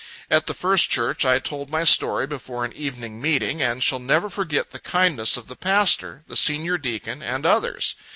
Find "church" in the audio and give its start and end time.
0.89-1.25